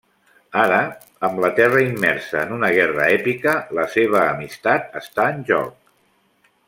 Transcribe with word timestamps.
Ara, 0.59 0.77
amb 1.27 1.41
la 1.43 1.51
Terra 1.59 1.83
immersa 1.87 2.39
en 2.45 2.55
una 2.57 2.71
guerra 2.77 3.11
èpica, 3.19 3.53
la 3.81 3.85
seva 3.97 4.23
amistat 4.31 5.01
està 5.03 5.29
en 5.37 5.47
joc. 5.53 5.95